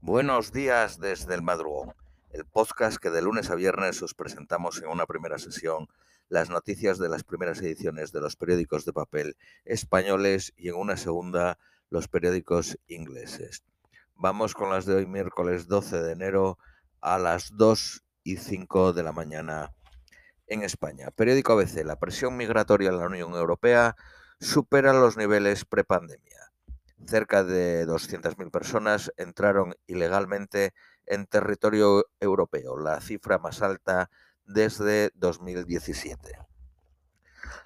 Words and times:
Buenos 0.00 0.52
días 0.52 1.00
desde 1.00 1.34
el 1.34 1.42
madrugón, 1.42 1.92
el 2.30 2.44
podcast 2.44 2.98
que 2.98 3.10
de 3.10 3.20
lunes 3.20 3.50
a 3.50 3.56
viernes 3.56 4.00
os 4.00 4.14
presentamos 4.14 4.80
en 4.80 4.88
una 4.88 5.06
primera 5.06 5.38
sesión 5.38 5.88
las 6.28 6.50
noticias 6.50 6.98
de 6.98 7.08
las 7.08 7.24
primeras 7.24 7.60
ediciones 7.60 8.12
de 8.12 8.20
los 8.20 8.36
periódicos 8.36 8.84
de 8.84 8.92
papel 8.92 9.36
españoles 9.64 10.54
y 10.56 10.68
en 10.68 10.76
una 10.76 10.96
segunda 10.96 11.58
los 11.90 12.06
periódicos 12.06 12.78
ingleses. 12.86 13.64
Vamos 14.14 14.54
con 14.54 14.70
las 14.70 14.86
de 14.86 14.94
hoy 14.94 15.06
miércoles 15.06 15.66
12 15.66 16.00
de 16.00 16.12
enero 16.12 16.58
a 17.00 17.18
las 17.18 17.56
2 17.56 18.04
y 18.22 18.36
5 18.36 18.92
de 18.92 19.02
la 19.02 19.10
mañana 19.10 19.72
en 20.46 20.62
España. 20.62 21.10
Periódico 21.10 21.54
ABC, 21.54 21.84
la 21.84 21.98
presión 21.98 22.36
migratoria 22.36 22.90
en 22.90 22.98
la 23.00 23.06
Unión 23.06 23.34
Europea 23.34 23.96
supera 24.38 24.92
los 24.92 25.16
niveles 25.16 25.64
prepandemia 25.64 26.38
cerca 27.06 27.44
de 27.44 27.86
200.000 27.86 28.50
personas 28.50 29.12
entraron 29.16 29.74
ilegalmente 29.86 30.74
en 31.06 31.26
territorio 31.26 32.04
europeo, 32.20 32.78
la 32.78 33.00
cifra 33.00 33.38
más 33.38 33.62
alta 33.62 34.10
desde 34.44 35.10
2017. 35.14 36.38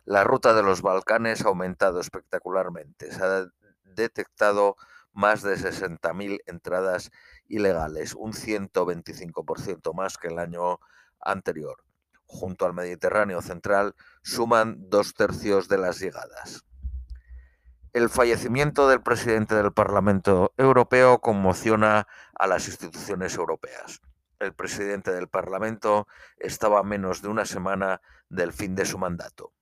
La 0.04 0.24
ruta 0.24 0.52
de 0.54 0.62
los 0.62 0.82
Balcanes 0.82 1.44
ha 1.44 1.48
aumentado 1.48 2.00
espectacularmente. 2.00 3.12
Se 3.12 3.24
ha 3.24 3.46
detectado 3.84 4.76
más 5.12 5.42
de 5.42 5.56
60.000 5.56 6.40
entradas 6.46 7.10
ilegales, 7.48 8.14
un 8.14 8.32
125% 8.32 9.94
más 9.94 10.18
que 10.18 10.28
el 10.28 10.38
año 10.38 10.80
anterior. 11.20 11.84
Junto 12.26 12.64
al 12.64 12.74
Mediterráneo 12.74 13.42
central 13.42 13.94
suman 14.22 14.88
dos 14.88 15.14
tercios 15.14 15.68
de 15.68 15.78
las 15.78 16.00
llegadas. 16.00 16.64
El 17.94 18.08
fallecimiento 18.08 18.88
del 18.88 19.02
presidente 19.02 19.54
del 19.54 19.70
Parlamento 19.70 20.54
Europeo 20.56 21.20
conmociona 21.20 22.08
a 22.34 22.46
las 22.46 22.66
instituciones 22.66 23.34
europeas. 23.34 24.00
El 24.38 24.54
presidente 24.54 25.12
del 25.12 25.28
Parlamento 25.28 26.08
estaba 26.38 26.80
a 26.80 26.84
menos 26.84 27.20
de 27.20 27.28
una 27.28 27.44
semana 27.44 28.00
del 28.30 28.54
fin 28.54 28.74
de 28.74 28.86
su 28.86 28.96
mandato. 28.96 29.52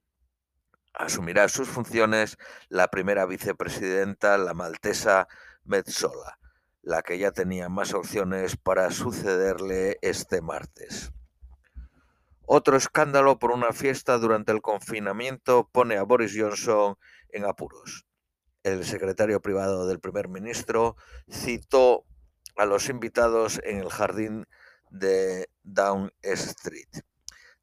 Asumirá 0.95 1.49
sus 1.49 1.69
funciones 1.69 2.39
la 2.69 2.87
primera 2.87 3.27
vicepresidenta, 3.27 4.39
la 4.39 4.55
maltesa 4.55 5.27
Metzola, 5.65 6.39
la 6.83 7.03
que 7.03 7.19
ya 7.19 7.33
tenía 7.33 7.69
más 7.69 7.95
opciones 7.95 8.57
para 8.57 8.93
sucederle 8.93 9.99
este 10.03 10.41
martes. 10.41 11.11
Otro 12.47 12.77
escándalo 12.77 13.41
por 13.41 13.51
una 13.51 13.73
fiesta 13.73 14.19
durante 14.19 14.53
el 14.53 14.63
confinamiento 14.63 15.69
pone 15.73 15.97
a 15.97 16.05
Boris 16.05 16.37
Johnson 16.39 16.97
en 17.31 17.45
apuros 17.45 18.07
el 18.63 18.85
secretario 18.85 19.41
privado 19.41 19.87
del 19.87 20.01
primer 20.01 20.29
ministro 20.29 20.97
citó 21.29 22.05
a 22.57 22.67
los 22.67 22.89
invitados 22.89 23.61
en 23.65 23.79
el 23.79 23.91
jardín 23.91 24.47
de 24.91 25.49
Down 25.63 26.13
Street. 26.23 26.89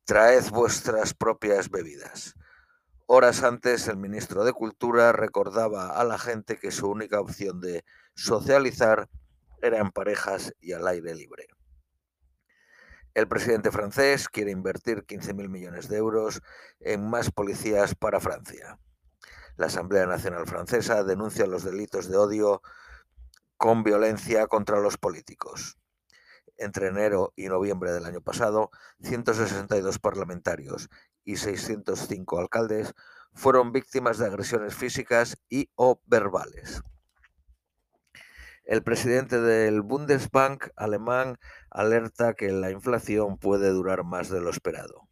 Traed 0.05 0.49
vuestras 0.49 1.13
propias 1.13 1.69
bebidas. 1.69 2.35
Horas 3.05 3.43
antes, 3.43 3.87
el 3.87 3.97
ministro 3.97 4.43
de 4.43 4.53
Cultura 4.53 5.11
recordaba 5.11 5.89
a 5.99 6.03
la 6.03 6.17
gente 6.17 6.57
que 6.57 6.71
su 6.71 6.89
única 6.89 7.19
opción 7.19 7.61
de 7.61 7.85
socializar 8.15 9.09
era 9.61 9.79
en 9.79 9.91
parejas 9.91 10.53
y 10.59 10.73
al 10.73 10.87
aire 10.87 11.15
libre. 11.15 11.47
El 13.13 13.27
presidente 13.27 13.71
francés 13.71 14.29
quiere 14.29 14.51
invertir 14.51 15.05
15.000 15.05 15.49
millones 15.49 15.89
de 15.89 15.97
euros 15.97 16.41
en 16.79 17.09
más 17.09 17.31
policías 17.31 17.95
para 17.95 18.19
Francia. 18.19 18.77
La 19.57 19.67
Asamblea 19.67 20.05
Nacional 20.05 20.45
Francesa 20.45 21.03
denuncia 21.03 21.47
los 21.47 21.63
delitos 21.63 22.07
de 22.07 22.15
odio 22.15 22.61
con 23.57 23.83
violencia 23.83 24.45
contra 24.45 24.79
los 24.79 24.97
políticos. 24.97 25.79
Entre 26.57 26.87
enero 26.87 27.33
y 27.35 27.47
noviembre 27.47 27.91
del 27.91 28.05
año 28.05 28.21
pasado, 28.21 28.69
162 29.01 29.97
parlamentarios 29.97 30.89
y 31.23 31.37
605 31.37 32.39
alcaldes 32.39 32.93
fueron 33.33 33.71
víctimas 33.71 34.19
de 34.19 34.27
agresiones 34.27 34.75
físicas 34.75 35.37
y 35.49 35.71
o 35.75 36.01
verbales. 36.05 36.83
El 38.63 38.83
presidente 38.83 39.41
del 39.41 39.81
Bundesbank 39.81 40.67
alemán 40.75 41.39
alerta 41.71 42.33
que 42.33 42.51
la 42.51 42.69
inflación 42.69 43.37
puede 43.37 43.69
durar 43.69 44.03
más 44.03 44.29
de 44.29 44.41
lo 44.41 44.51
esperado. 44.51 45.06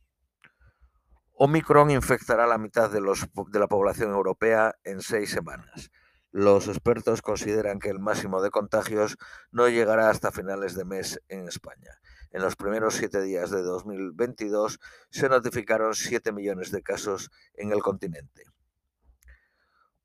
Omicron 1.37 1.91
infectará 1.91 2.45
a 2.45 2.47
la 2.47 2.57
mitad 2.57 2.89
de, 2.89 3.01
los, 3.01 3.27
de 3.51 3.59
la 3.59 3.67
población 3.67 4.11
europea 4.11 4.75
en 4.85 5.01
seis 5.01 5.31
semanas. 5.31 5.91
Los 6.31 6.69
expertos 6.69 7.21
consideran 7.21 7.79
que 7.79 7.89
el 7.89 7.99
máximo 7.99 8.41
de 8.41 8.51
contagios 8.51 9.17
no 9.51 9.67
llegará 9.67 10.09
hasta 10.09 10.31
finales 10.31 10.75
de 10.75 10.85
mes 10.85 11.21
en 11.27 11.49
España. 11.49 11.99
En 12.31 12.41
los 12.41 12.55
primeros 12.55 12.95
siete 12.95 13.21
días 13.21 13.51
de 13.51 13.63
2022 13.63 14.79
se 15.09 15.27
notificaron 15.27 15.93
7 15.93 16.31
millones 16.31 16.71
de 16.71 16.81
casos 16.81 17.29
en 17.55 17.73
el 17.73 17.81
continente. 17.81 18.43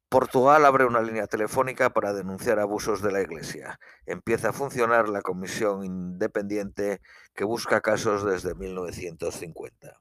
Portugal 0.08 0.64
abre 0.64 0.84
una 0.84 1.00
línea 1.00 1.28
telefónica 1.28 1.90
para 1.90 2.12
denunciar 2.12 2.58
abusos 2.58 3.02
de 3.02 3.12
la 3.12 3.20
Iglesia. 3.22 3.78
Empieza 4.04 4.48
a 4.48 4.52
funcionar 4.52 5.08
la 5.08 5.22
comisión 5.22 5.84
independiente 5.84 7.00
que 7.34 7.44
busca 7.44 7.80
casos 7.80 8.24
desde 8.24 8.56
1950. 8.56 10.00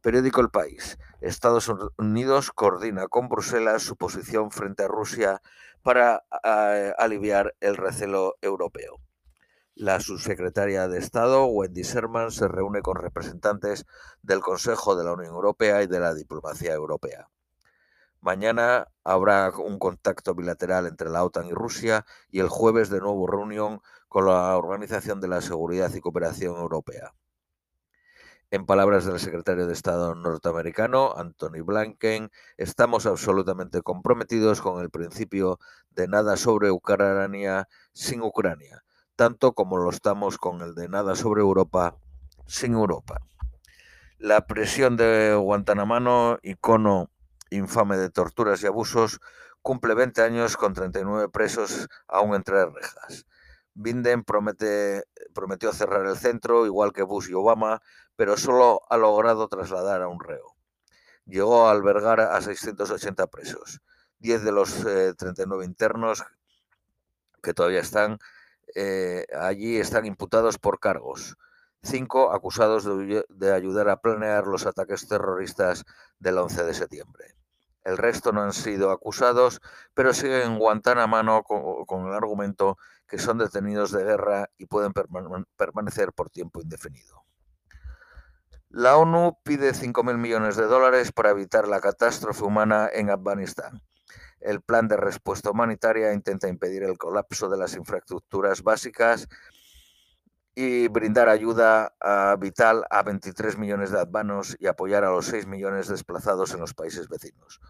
Periódico 0.00 0.40
El 0.40 0.48
País. 0.48 0.98
Estados 1.20 1.70
Unidos 1.98 2.52
coordina 2.52 3.06
con 3.08 3.28
Bruselas 3.28 3.82
su 3.82 3.96
posición 3.96 4.50
frente 4.50 4.84
a 4.84 4.88
Rusia 4.88 5.42
para 5.82 6.24
aliviar 6.98 7.54
el 7.60 7.76
recelo 7.76 8.36
europeo. 8.40 8.98
La 9.74 10.00
subsecretaria 10.00 10.88
de 10.88 10.98
Estado, 10.98 11.44
Wendy 11.46 11.82
Sherman, 11.82 12.30
se 12.30 12.48
reúne 12.48 12.82
con 12.82 12.96
representantes 12.96 13.86
del 14.22 14.40
Consejo 14.40 14.96
de 14.96 15.04
la 15.04 15.12
Unión 15.12 15.34
Europea 15.34 15.82
y 15.82 15.86
de 15.86 16.00
la 16.00 16.14
diplomacia 16.14 16.72
europea. 16.72 17.28
Mañana 18.20 18.88
habrá 19.04 19.50
un 19.50 19.78
contacto 19.78 20.34
bilateral 20.34 20.86
entre 20.86 21.08
la 21.08 21.24
OTAN 21.24 21.46
y 21.46 21.52
Rusia 21.52 22.04
y 22.30 22.40
el 22.40 22.48
jueves 22.48 22.90
de 22.90 23.00
nuevo 23.00 23.26
reunión 23.26 23.80
con 24.08 24.26
la 24.26 24.56
Organización 24.56 25.20
de 25.20 25.28
la 25.28 25.40
Seguridad 25.40 25.92
y 25.94 26.00
Cooperación 26.00 26.56
Europea. 26.56 27.14
En 28.52 28.66
palabras 28.66 29.04
del 29.04 29.20
secretario 29.20 29.68
de 29.68 29.72
Estado 29.72 30.12
norteamericano, 30.16 31.14
Anthony 31.16 31.62
Blinken, 31.64 32.32
estamos 32.56 33.06
absolutamente 33.06 33.80
comprometidos 33.80 34.60
con 34.60 34.82
el 34.82 34.90
principio 34.90 35.60
de 35.90 36.08
nada 36.08 36.36
sobre 36.36 36.72
Ucrania 36.72 37.68
sin 37.92 38.22
Ucrania, 38.22 38.82
tanto 39.14 39.52
como 39.52 39.76
lo 39.76 39.88
estamos 39.90 40.36
con 40.36 40.62
el 40.62 40.74
de 40.74 40.88
nada 40.88 41.14
sobre 41.14 41.42
Europa 41.42 41.94
sin 42.48 42.72
Europa. 42.72 43.20
La 44.18 44.48
prisión 44.48 44.96
de 44.96 45.32
Guantanamo, 45.36 46.38
icono 46.42 47.08
infame 47.50 47.98
de 47.98 48.10
torturas 48.10 48.64
y 48.64 48.66
abusos, 48.66 49.20
cumple 49.62 49.94
20 49.94 50.22
años 50.22 50.56
con 50.56 50.74
39 50.74 51.28
presos 51.28 51.86
aún 52.08 52.34
entre 52.34 52.66
rejas. 52.66 53.26
Binden 53.74 54.24
promete, 54.24 55.04
prometió 55.32 55.72
cerrar 55.72 56.06
el 56.06 56.16
centro, 56.16 56.66
igual 56.66 56.92
que 56.92 57.02
Bush 57.02 57.30
y 57.30 57.34
Obama, 57.34 57.80
pero 58.16 58.36
solo 58.36 58.82
ha 58.90 58.96
logrado 58.96 59.48
trasladar 59.48 60.02
a 60.02 60.08
un 60.08 60.20
reo. 60.20 60.56
Llegó 61.26 61.68
a 61.68 61.70
albergar 61.70 62.20
a 62.20 62.40
680 62.40 63.26
presos. 63.28 63.80
10 64.18 64.42
de 64.44 64.52
los 64.52 64.74
39 65.16 65.64
eh, 65.64 65.66
internos 65.66 66.24
que 67.42 67.54
todavía 67.54 67.80
están 67.80 68.18
eh, 68.74 69.26
allí 69.38 69.76
están 69.78 70.06
imputados 70.06 70.58
por 70.58 70.78
cargos. 70.80 71.36
Cinco 71.82 72.32
acusados 72.32 72.84
de, 72.84 73.24
de, 73.28 73.52
ayudar 73.52 73.88
a 73.88 74.00
planear 74.00 74.46
los 74.46 74.66
ataques 74.66 75.08
terroristas 75.08 75.84
del 76.18 76.38
11 76.38 76.64
de 76.64 76.74
septiembre. 76.74 77.34
El 77.84 77.96
resto 77.96 78.32
no 78.32 78.42
han 78.42 78.52
sido 78.52 78.90
acusados, 78.90 79.60
pero 79.94 80.12
siguen 80.12 80.42
en 80.42 80.58
Guantánamo 80.58 81.42
con, 81.42 81.86
con 81.86 82.06
el 82.06 82.14
argumento 82.14 82.76
que 83.10 83.18
son 83.18 83.38
detenidos 83.38 83.90
de 83.90 84.04
guerra 84.04 84.48
y 84.56 84.66
pueden 84.66 84.92
permanecer 85.56 86.12
por 86.12 86.30
tiempo 86.30 86.62
indefinido. 86.62 87.24
La 88.68 88.96
ONU 88.96 89.36
pide 89.42 89.72
5.000 89.72 90.16
millones 90.16 90.54
de 90.56 90.66
dólares 90.66 91.10
para 91.10 91.30
evitar 91.30 91.66
la 91.66 91.80
catástrofe 91.80 92.44
humana 92.44 92.88
en 92.92 93.10
Afganistán. 93.10 93.82
El 94.38 94.62
plan 94.62 94.86
de 94.86 94.96
respuesta 94.96 95.50
humanitaria 95.50 96.12
intenta 96.12 96.46
impedir 96.46 96.84
el 96.84 96.96
colapso 96.96 97.48
de 97.48 97.58
las 97.58 97.74
infraestructuras 97.74 98.62
básicas 98.62 99.28
y 100.54 100.86
brindar 100.86 101.28
ayuda 101.28 101.92
vital 102.38 102.84
a 102.90 103.02
23 103.02 103.58
millones 103.58 103.90
de 103.90 104.00
afganos 104.00 104.56
y 104.60 104.68
apoyar 104.68 105.02
a 105.04 105.10
los 105.10 105.26
6 105.26 105.48
millones 105.48 105.88
desplazados 105.88 106.54
en 106.54 106.60
los 106.60 106.74
países 106.74 107.08
vecinos. 107.08 107.60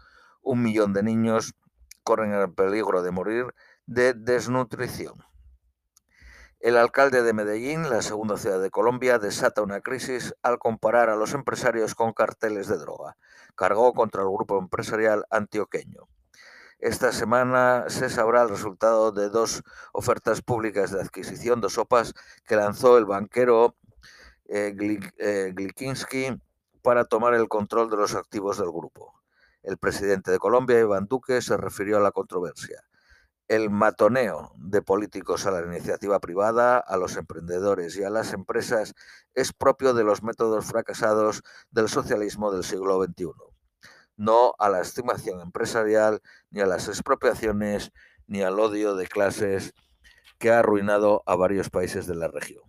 Un 0.43 0.61
millón 0.61 0.93
de 0.93 1.01
niños 1.01 1.55
corren 2.03 2.31
el 2.33 2.53
peligro 2.53 3.01
de 3.01 3.11
morir 3.11 3.47
de 3.87 4.13
desnutrición. 4.13 5.15
El 6.61 6.77
alcalde 6.77 7.23
de 7.23 7.33
Medellín, 7.33 7.89
la 7.89 8.03
segunda 8.03 8.37
ciudad 8.37 8.61
de 8.61 8.69
Colombia, 8.69 9.17
desata 9.17 9.63
una 9.63 9.81
crisis 9.81 10.35
al 10.43 10.59
comparar 10.59 11.09
a 11.09 11.15
los 11.15 11.33
empresarios 11.33 11.95
con 11.95 12.13
carteles 12.13 12.67
de 12.67 12.77
droga. 12.77 13.17
Cargó 13.55 13.93
contra 13.93 14.21
el 14.21 14.27
grupo 14.27 14.59
empresarial 14.59 15.25
antioqueño. 15.31 16.07
Esta 16.77 17.13
semana 17.13 17.85
se 17.87 18.11
sabrá 18.11 18.43
el 18.43 18.49
resultado 18.49 19.11
de 19.11 19.29
dos 19.29 19.63
ofertas 19.91 20.43
públicas 20.43 20.91
de 20.91 21.01
adquisición 21.01 21.61
de 21.61 21.69
sopas 21.71 22.13
que 22.45 22.55
lanzó 22.55 22.99
el 22.99 23.05
banquero 23.05 23.75
eh, 24.47 24.75
eh, 25.17 25.53
Glikinski 25.55 26.39
para 26.83 27.05
tomar 27.05 27.33
el 27.33 27.47
control 27.47 27.89
de 27.89 27.97
los 27.97 28.13
activos 28.13 28.59
del 28.59 28.69
grupo. 28.69 29.15
El 29.63 29.79
presidente 29.79 30.29
de 30.29 30.37
Colombia, 30.37 30.79
Iván 30.79 31.07
Duque, 31.07 31.41
se 31.41 31.57
refirió 31.57 31.97
a 31.97 32.01
la 32.01 32.11
controversia. 32.11 32.83
El 33.51 33.69
matoneo 33.69 34.53
de 34.55 34.81
políticos 34.81 35.45
a 35.45 35.51
la 35.51 35.65
iniciativa 35.65 36.19
privada, 36.21 36.77
a 36.77 36.95
los 36.95 37.17
emprendedores 37.17 37.97
y 37.97 38.03
a 38.05 38.09
las 38.09 38.31
empresas 38.31 38.93
es 39.35 39.51
propio 39.51 39.93
de 39.93 40.05
los 40.05 40.23
métodos 40.23 40.65
fracasados 40.65 41.43
del 41.69 41.89
socialismo 41.89 42.51
del 42.51 42.63
siglo 42.63 43.03
XXI 43.03 43.51
no 44.21 44.53
a 44.59 44.69
la 44.69 44.81
estimación 44.81 45.41
empresarial, 45.41 46.21
ni 46.51 46.61
a 46.61 46.67
las 46.67 46.87
expropiaciones, 46.87 47.91
ni 48.27 48.43
al 48.43 48.59
odio 48.59 48.95
de 48.95 49.07
clases 49.07 49.73
que 50.37 50.51
ha 50.51 50.59
arruinado 50.59 51.23
a 51.25 51.35
varios 51.35 51.71
países 51.71 52.05
de 52.05 52.13
la 52.13 52.27
región. 52.27 52.61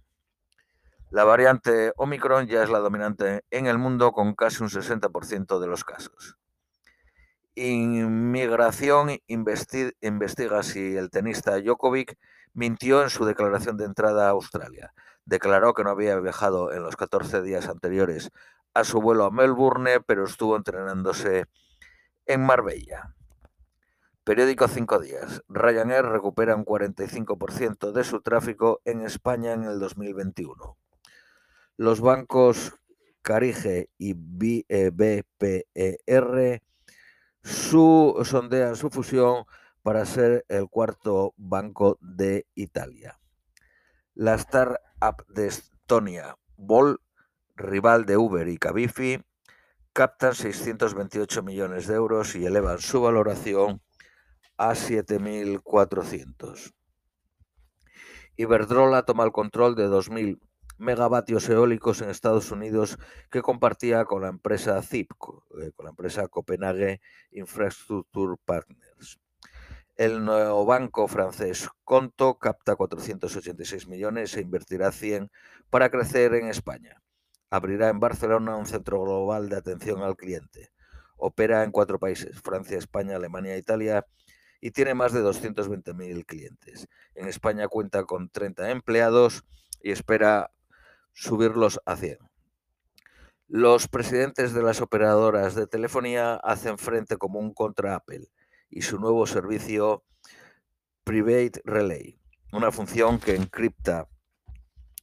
La 1.11 1.25
variante 1.25 1.93
Omicron 1.97 2.47
ya 2.47 2.63
es 2.63 2.71
la 2.71 2.79
dominante 2.79 3.45
en 3.51 3.67
el 3.67 3.77
mundo 3.77 4.13
con 4.13 4.35
casi 4.35 4.63
un 4.63 4.71
60% 4.71 5.59
de 5.59 5.67
los 5.67 5.85
casos. 5.85 6.39
Inmigración 7.55 9.11
investiga 9.27 10.63
si 10.63 10.97
el 10.97 11.11
tenista 11.11 11.61
Djokovic 11.61 12.17
mintió 12.55 13.03
en 13.03 13.11
su 13.11 13.25
declaración 13.25 13.77
de 13.77 13.85
entrada 13.85 14.27
a 14.27 14.31
Australia. 14.31 14.95
Declaró 15.25 15.75
que 15.75 15.85
no 15.85 15.91
había 15.91 16.19
viajado 16.19 16.73
en 16.73 16.83
los 16.83 16.97
14 16.97 17.43
días 17.43 17.69
anteriores 17.69 18.31
a 18.75 18.85
su 18.85 19.01
vuelo 19.01 19.25
a 19.25 19.31
Melbourne, 19.31 20.01
pero 20.01 20.25
estuvo 20.25 20.57
entrenándose 20.57 21.45
en 22.27 22.41
Marbella. 22.41 23.15
Periódico 24.25 24.69
Cinco 24.69 24.99
Días. 24.99 25.43
Ryanair 25.49 26.05
recupera 26.07 26.55
un 26.55 26.65
45% 26.65 27.93
de 27.93 28.05
su 28.05 28.21
tráfico 28.23 28.81
en 28.85 29.03
España 29.03 29.53
en 29.53 29.65
el 29.65 29.79
2021. 29.79 30.77
Los 31.77 32.01
bancos 32.01 32.75
Carige 33.23 33.91
y 33.99 34.15
BPER 34.15 35.65
eh, 35.75 36.61
su, 37.43 38.21
sondean 38.25 38.77
su 38.77 38.91
fusión 38.91 39.45
para 39.83 40.07
ser 40.07 40.45
el 40.49 40.69
cuarto 40.69 41.35
banco 41.37 41.99
de 42.01 42.47
Italia. 42.55 43.19
La 44.15 44.35
startup 44.35 45.27
de 45.29 45.49
Estonia, 45.49 46.37
Vol, 46.57 47.01
rival 47.57 48.07
de 48.07 48.17
Uber 48.17 48.49
y 48.49 48.59
Cabify, 48.59 49.23
captan 49.93 50.35
628 50.35 51.43
millones 51.43 51.87
de 51.87 51.95
euros 51.95 52.35
y 52.37 52.47
elevan 52.47 52.79
su 52.79 53.03
valoración 53.03 53.83
a 54.57 54.71
7.400. 54.71 56.73
Iberdrola 58.37 59.03
toma 59.03 59.25
el 59.25 59.33
control 59.33 59.75
de 59.75 59.89
2.000 59.89 60.39
megavatios 60.83 61.49
eólicos 61.49 62.03
en 62.03 62.11
Estados 62.11 62.51
Unidos 62.51 62.99
que 63.31 63.41
compartía 63.41 64.05
con 64.05 64.23
la 64.23 64.29
empresa 64.29 64.83
ZIP, 64.83 65.13
eh, 65.13 65.71
con 65.75 65.85
la 65.85 65.91
empresa 65.91 66.29
Copenhague 66.29 67.01
Infrastructure 67.31 68.35
Partners. 68.45 69.19
El 69.97 70.25
nuevo 70.25 70.67
banco 70.67 71.09
francés 71.09 71.69
Conto 71.85 72.39
capta 72.39 72.77
486 72.77 73.89
millones 73.89 74.37
e 74.37 74.41
invertirá 74.41 74.91
100 74.91 75.31
para 75.71 75.91
crecer 75.91 76.35
en 76.35 76.49
España 76.49 77.03
abrirá 77.53 77.91
en 77.91 78.01
Barcelona 78.01 78.57
un 78.57 78.65
centro 78.65 79.03
global 79.03 79.51
de 79.51 79.57
atención 79.57 80.03
al 80.03 80.17
cliente. 80.17 80.71
Opera 81.19 81.65
en 81.65 81.71
cuatro 81.71 81.99
países, 81.99 82.41
Francia, 82.41 82.79
España, 82.79 83.17
Alemania 83.17 83.55
e 83.55 83.59
Italia, 83.59 84.07
y 84.59 84.71
tiene 84.71 84.95
más 84.95 85.13
de 85.13 85.23
220.000 85.23 86.25
clientes. 86.25 86.89
En 87.15 87.29
España 87.29 87.69
cuenta 87.69 88.05
con 88.05 88.31
30 88.31 88.71
empleados 88.71 89.45
y 89.83 89.91
espera 89.91 90.51
subirlos 91.13 91.81
a 91.87 91.97
100. 91.97 92.19
Los 93.49 93.89
presidentes 93.89 94.55
de 94.55 94.63
las 94.63 94.81
operadoras 94.81 95.55
de 95.55 95.67
telefonía 95.67 96.37
hacen 96.37 96.79
frente 96.79 97.17
común 97.19 97.53
contra 97.53 97.97
Apple 97.97 98.31
y 98.71 98.83
su 98.83 98.99
nuevo 98.99 99.27
servicio 99.27 100.05
Private 101.05 101.61
Relay, 101.65 102.19
una 102.53 102.73
función 102.73 103.19
que 103.19 103.35
encripta 103.35 104.09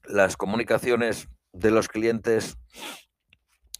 las 0.05 0.35
comunicaciones 0.35 1.27
de 1.53 1.71
los 1.71 1.87
clientes 1.87 2.57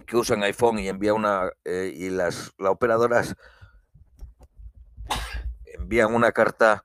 que 0.06 0.18
usan 0.18 0.44
iPhone 0.44 0.80
y 0.80 0.88
envía 0.88 1.14
una 1.14 1.50
eh, 1.66 1.92
y 1.96 2.10
las, 2.10 2.52
operadoras 2.58 3.36
envían 5.66 6.14
una 6.14 6.32
carta 6.32 6.84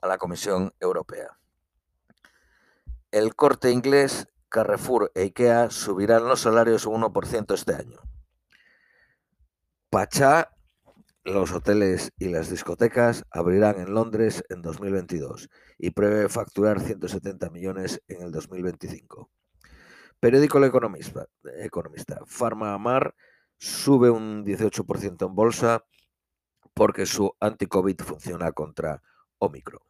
a 0.00 0.08
la 0.08 0.18
Comisión 0.18 0.72
Europea. 0.80 1.38
El 3.10 3.34
corte 3.34 3.70
inglés, 3.70 4.28
Carrefour 4.54 5.10
e 5.16 5.22
IKEA 5.22 5.68
subirán 5.68 6.28
los 6.28 6.42
salarios 6.42 6.86
un 6.86 7.02
1% 7.02 7.54
este 7.54 7.74
año. 7.74 7.98
Pachá, 9.90 10.52
los 11.24 11.50
hoteles 11.50 12.12
y 12.18 12.28
las 12.28 12.50
discotecas 12.50 13.24
abrirán 13.32 13.80
en 13.80 13.92
Londres 13.92 14.44
en 14.50 14.62
2022 14.62 15.50
y 15.76 15.90
prevé 15.90 16.28
facturar 16.28 16.80
170 16.80 17.50
millones 17.50 18.00
en 18.06 18.22
el 18.22 18.30
2025. 18.30 19.28
Periódico 20.20 20.58
El 20.58 20.64
Economista. 20.64 21.26
Economista. 21.58 22.20
Pharma 22.24 22.78
sube 23.58 24.08
un 24.08 24.44
18% 24.44 25.26
en 25.26 25.34
bolsa 25.34 25.84
porque 26.74 27.06
su 27.06 27.34
anti-COVID 27.40 28.00
funciona 28.02 28.52
contra 28.52 29.02
Omicron. 29.38 29.82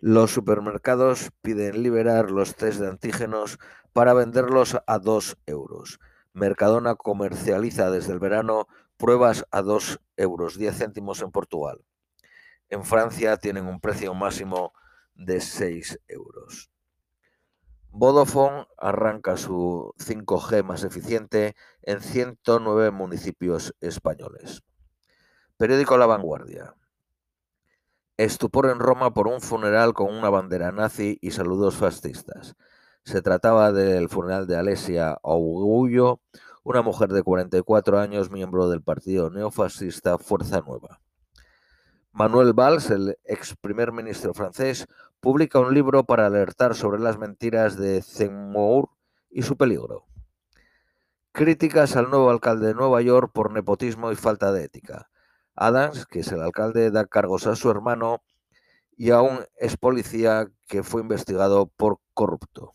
Los 0.00 0.30
supermercados 0.30 1.32
piden 1.42 1.82
liberar 1.82 2.30
los 2.30 2.54
test 2.54 2.78
de 2.78 2.86
antígenos 2.86 3.58
para 3.92 4.14
venderlos 4.14 4.78
a 4.86 5.00
2 5.00 5.38
euros. 5.46 5.98
Mercadona 6.32 6.94
comercializa 6.94 7.90
desde 7.90 8.12
el 8.12 8.20
verano 8.20 8.68
pruebas 8.96 9.44
a 9.50 9.62
2 9.62 9.98
euros 10.16 10.56
10 10.56 10.76
céntimos 10.78 11.20
en 11.20 11.32
Portugal. 11.32 11.84
En 12.68 12.84
Francia 12.84 13.38
tienen 13.38 13.66
un 13.66 13.80
precio 13.80 14.14
máximo 14.14 14.72
de 15.14 15.40
6 15.40 15.98
euros. 16.06 16.70
Vodafone 17.90 18.68
arranca 18.76 19.36
su 19.36 19.94
5G 19.98 20.62
más 20.62 20.84
eficiente 20.84 21.56
en 21.82 22.00
109 22.00 22.92
municipios 22.92 23.74
españoles. 23.80 24.62
Periódico 25.56 25.98
La 25.98 26.06
Vanguardia. 26.06 26.76
Estupor 28.18 28.66
en 28.66 28.80
Roma 28.80 29.14
por 29.14 29.28
un 29.28 29.40
funeral 29.40 29.94
con 29.94 30.12
una 30.12 30.28
bandera 30.28 30.72
nazi 30.72 31.18
y 31.20 31.30
saludos 31.30 31.76
fascistas. 31.76 32.56
Se 33.04 33.22
trataba 33.22 33.70
del 33.70 34.08
funeral 34.08 34.48
de 34.48 34.56
Alesia 34.56 35.16
Augullo, 35.22 36.20
una 36.64 36.82
mujer 36.82 37.10
de 37.10 37.22
44 37.22 38.00
años, 38.00 38.32
miembro 38.32 38.68
del 38.68 38.82
partido 38.82 39.30
neofascista 39.30 40.18
Fuerza 40.18 40.64
Nueva. 40.66 41.00
Manuel 42.10 42.54
Valls, 42.54 42.90
el 42.90 43.16
ex 43.22 43.54
primer 43.54 43.92
ministro 43.92 44.34
francés, 44.34 44.88
publica 45.20 45.60
un 45.60 45.72
libro 45.72 46.02
para 46.02 46.26
alertar 46.26 46.74
sobre 46.74 47.00
las 47.00 47.18
mentiras 47.18 47.78
de 47.78 48.02
Zemmour 48.02 48.88
y 49.30 49.42
su 49.42 49.56
peligro. 49.56 50.06
Críticas 51.30 51.94
al 51.94 52.10
nuevo 52.10 52.30
alcalde 52.30 52.66
de 52.66 52.74
Nueva 52.74 53.00
York 53.00 53.30
por 53.32 53.52
nepotismo 53.52 54.10
y 54.10 54.16
falta 54.16 54.50
de 54.50 54.64
ética. 54.64 55.08
Adams, 55.58 56.06
que 56.06 56.20
es 56.20 56.32
el 56.32 56.40
alcalde, 56.40 56.90
da 56.90 57.06
cargos 57.06 57.46
a 57.46 57.56
su 57.56 57.70
hermano 57.70 58.22
y 58.96 59.10
a 59.10 59.20
un 59.20 59.40
ex 59.58 59.76
policía 59.76 60.48
que 60.66 60.82
fue 60.82 61.02
investigado 61.02 61.66
por 61.66 61.98
corrupto. 62.14 62.74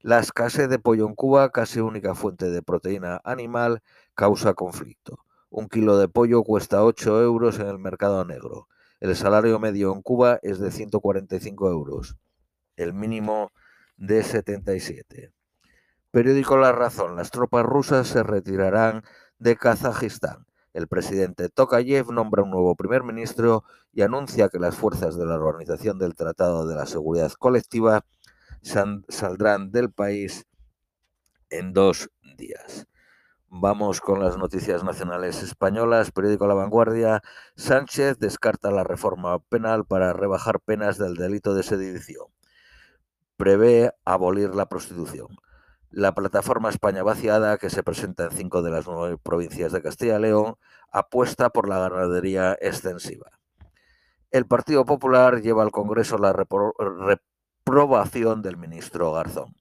La 0.00 0.20
escasez 0.20 0.68
de 0.68 0.78
pollo 0.78 1.06
en 1.06 1.14
Cuba, 1.14 1.50
casi 1.50 1.80
única 1.80 2.14
fuente 2.14 2.50
de 2.50 2.62
proteína 2.62 3.20
animal, 3.24 3.82
causa 4.14 4.54
conflicto. 4.54 5.18
Un 5.50 5.68
kilo 5.68 5.98
de 5.98 6.08
pollo 6.08 6.42
cuesta 6.42 6.84
8 6.84 7.22
euros 7.22 7.58
en 7.58 7.66
el 7.68 7.78
mercado 7.78 8.24
negro. 8.24 8.68
El 9.00 9.16
salario 9.16 9.58
medio 9.58 9.92
en 9.92 10.02
Cuba 10.02 10.38
es 10.42 10.58
de 10.58 10.70
145 10.70 11.70
euros, 11.70 12.16
el 12.76 12.92
mínimo 12.92 13.52
de 13.96 14.22
77. 14.22 15.32
Periódico 16.10 16.56
La 16.56 16.72
Razón. 16.72 17.16
Las 17.16 17.30
tropas 17.30 17.64
rusas 17.64 18.08
se 18.08 18.22
retirarán 18.22 19.02
de 19.38 19.56
Kazajistán. 19.56 20.46
El 20.76 20.88
presidente 20.88 21.48
Tokayev 21.48 22.12
nombra 22.12 22.42
un 22.42 22.50
nuevo 22.50 22.76
primer 22.76 23.02
ministro 23.02 23.64
y 23.94 24.02
anuncia 24.02 24.50
que 24.50 24.58
las 24.58 24.76
fuerzas 24.76 25.16
de 25.16 25.24
la 25.24 25.36
Organización 25.36 25.98
del 25.98 26.14
Tratado 26.14 26.66
de 26.66 26.74
la 26.74 26.84
Seguridad 26.84 27.32
Colectiva 27.32 28.04
saldrán 28.60 29.72
del 29.72 29.90
país 29.90 30.44
en 31.48 31.72
dos 31.72 32.10
días. 32.36 32.86
Vamos 33.48 34.02
con 34.02 34.20
las 34.20 34.36
noticias 34.36 34.84
nacionales 34.84 35.42
españolas. 35.42 36.10
Periódico 36.10 36.46
La 36.46 36.52
Vanguardia. 36.52 37.22
Sánchez 37.54 38.18
descarta 38.18 38.70
la 38.70 38.84
reforma 38.84 39.38
penal 39.38 39.86
para 39.86 40.12
rebajar 40.12 40.60
penas 40.60 40.98
del 40.98 41.14
delito 41.14 41.54
de 41.54 41.62
sedición. 41.62 42.26
Prevé 43.38 43.94
abolir 44.04 44.54
la 44.54 44.68
prostitución. 44.68 45.28
La 45.90 46.14
plataforma 46.14 46.68
España 46.68 47.02
Vaciada, 47.02 47.58
que 47.58 47.70
se 47.70 47.82
presenta 47.82 48.24
en 48.24 48.30
cinco 48.32 48.62
de 48.62 48.70
las 48.70 48.86
nueve 48.86 49.18
provincias 49.22 49.72
de 49.72 49.82
Castilla 49.82 50.18
y 50.18 50.22
León, 50.22 50.56
apuesta 50.90 51.50
por 51.50 51.68
la 51.68 51.78
ganadería 51.78 52.56
extensiva. 52.60 53.30
El 54.30 54.46
Partido 54.46 54.84
Popular 54.84 55.40
lleva 55.40 55.62
al 55.62 55.70
Congreso 55.70 56.18
la 56.18 56.32
reprobación 57.64 58.42
del 58.42 58.56
ministro 58.56 59.12
Garzón. 59.12 59.54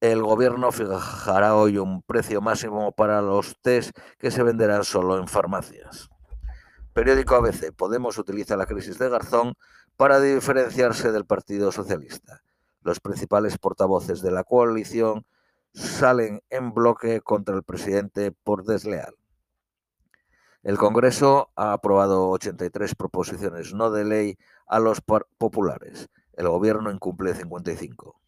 El 0.00 0.22
gobierno 0.22 0.70
fijará 0.70 1.56
hoy 1.56 1.78
un 1.78 2.02
precio 2.02 2.40
máximo 2.40 2.92
para 2.92 3.20
los 3.20 3.56
test 3.62 3.98
que 4.18 4.30
se 4.30 4.44
venderán 4.44 4.84
solo 4.84 5.18
en 5.18 5.26
farmacias. 5.26 6.08
Periódico 6.92 7.34
ABC. 7.34 7.72
Podemos 7.74 8.18
utiliza 8.18 8.56
la 8.56 8.66
crisis 8.66 8.98
de 8.98 9.08
Garzón 9.08 9.54
para 9.96 10.20
diferenciarse 10.20 11.10
del 11.10 11.26
Partido 11.26 11.72
Socialista. 11.72 12.42
Los 12.88 13.00
principales 13.00 13.58
portavoces 13.58 14.22
de 14.22 14.30
la 14.30 14.44
coalición 14.44 15.26
salen 15.74 16.42
en 16.48 16.72
bloque 16.72 17.20
contra 17.20 17.54
el 17.54 17.62
presidente 17.62 18.32
por 18.32 18.64
desleal. 18.64 19.14
El 20.62 20.78
Congreso 20.78 21.50
ha 21.54 21.74
aprobado 21.74 22.30
83 22.30 22.94
proposiciones 22.94 23.74
no 23.74 23.90
de 23.90 24.06
ley 24.06 24.38
a 24.66 24.78
los 24.78 25.02
populares. 25.02 26.08
El 26.32 26.48
Gobierno 26.48 26.90
incumple 26.90 27.34
55. 27.34 28.18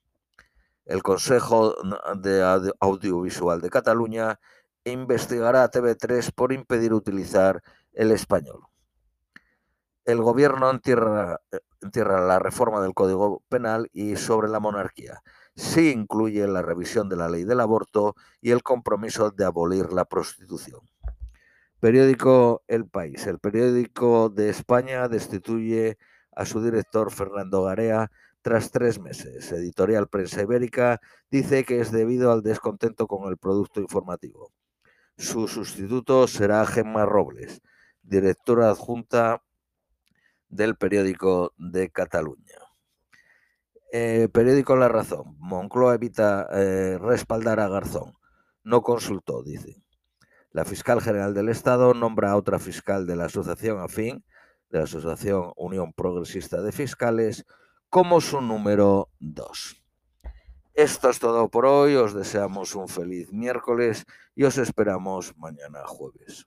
El 0.84 1.02
Consejo 1.02 1.74
de 2.18 2.74
Audiovisual 2.80 3.62
de 3.62 3.70
Cataluña 3.70 4.38
investigará 4.84 5.62
a 5.62 5.70
TV3 5.70 6.34
por 6.34 6.52
impedir 6.52 6.92
utilizar 6.92 7.62
el 7.94 8.12
español. 8.12 8.60
El 10.04 10.20
Gobierno 10.20 10.68
entierra, 10.68 11.40
entierra 11.80 12.24
la 12.26 12.38
reforma 12.38 12.80
del 12.80 12.94
Código 12.94 13.42
Penal 13.48 13.88
y 13.92 14.16
sobre 14.16 14.48
la 14.48 14.60
monarquía. 14.60 15.22
Sí 15.56 15.90
incluye 15.90 16.46
la 16.46 16.62
revisión 16.62 17.08
de 17.08 17.16
la 17.16 17.28
ley 17.28 17.44
del 17.44 17.60
aborto 17.60 18.14
y 18.40 18.50
el 18.50 18.62
compromiso 18.62 19.30
de 19.30 19.44
abolir 19.44 19.92
la 19.92 20.04
prostitución. 20.04 20.80
Periódico 21.80 22.62
El 22.68 22.86
País. 22.86 23.26
El 23.26 23.38
periódico 23.38 24.28
de 24.28 24.50
España 24.50 25.08
destituye 25.08 25.98
a 26.36 26.44
su 26.44 26.62
director 26.62 27.10
Fernando 27.10 27.62
Garea 27.64 28.10
tras 28.42 28.70
tres 28.70 29.00
meses. 29.00 29.50
Editorial 29.52 30.08
Prensa 30.08 30.42
Ibérica 30.42 31.00
dice 31.30 31.64
que 31.64 31.80
es 31.80 31.90
debido 31.90 32.32
al 32.32 32.42
descontento 32.42 33.06
con 33.06 33.30
el 33.30 33.38
producto 33.38 33.80
informativo. 33.80 34.52
Su 35.16 35.48
sustituto 35.48 36.26
será 36.26 36.64
Gemma 36.66 37.04
Robles, 37.04 37.60
directora 38.02 38.70
adjunta 38.70 39.42
del 40.50 40.76
periódico 40.76 41.54
de 41.56 41.90
Cataluña. 41.90 42.58
Eh, 43.92 44.28
periódico 44.32 44.76
La 44.76 44.88
Razón. 44.88 45.36
Moncloa 45.38 45.94
evita 45.94 46.48
eh, 46.52 46.98
respaldar 46.98 47.60
a 47.60 47.68
Garzón. 47.68 48.14
No 48.62 48.82
consultó, 48.82 49.42
dice. 49.42 49.82
La 50.52 50.64
fiscal 50.64 51.00
general 51.00 51.32
del 51.32 51.48
Estado 51.48 51.94
nombra 51.94 52.32
a 52.32 52.36
otra 52.36 52.58
fiscal 52.58 53.06
de 53.06 53.16
la 53.16 53.26
asociación 53.26 53.80
afín, 53.80 54.24
de 54.68 54.78
la 54.78 54.84
Asociación 54.84 55.52
Unión 55.56 55.92
Progresista 55.92 56.60
de 56.60 56.72
Fiscales, 56.72 57.46
como 57.88 58.20
su 58.20 58.40
número 58.40 59.08
2. 59.20 59.82
Esto 60.74 61.10
es 61.10 61.18
todo 61.18 61.48
por 61.48 61.66
hoy. 61.66 61.94
Os 61.96 62.14
deseamos 62.14 62.74
un 62.74 62.88
feliz 62.88 63.32
miércoles 63.32 64.06
y 64.34 64.44
os 64.44 64.58
esperamos 64.58 65.36
mañana 65.36 65.84
jueves. 65.86 66.46